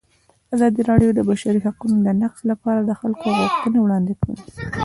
ازادي 0.55 0.81
راډیو 0.89 1.09
د 1.13 1.15
د 1.17 1.19
بشري 1.29 1.59
حقونو 1.65 1.97
نقض 2.21 2.41
لپاره 2.51 2.79
د 2.83 2.91
خلکو 3.01 3.27
غوښتنې 3.39 3.79
وړاندې 3.81 4.13
کړي. 4.21 4.37